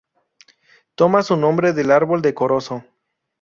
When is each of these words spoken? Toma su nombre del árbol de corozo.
Toma 0.95 1.21
su 1.21 1.37
nombre 1.37 1.73
del 1.73 1.91
árbol 1.91 2.23
de 2.23 2.33
corozo. 2.33 2.83